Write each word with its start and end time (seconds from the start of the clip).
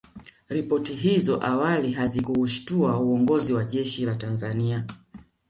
Ripoti 0.49 0.93
hizo 0.95 1.43
awali 1.43 1.91
hazikuushtua 1.91 2.99
uongozi 2.99 3.53
wa 3.53 3.63
jeshi 3.65 4.05
la 4.05 4.15
Tanzania 4.15 4.87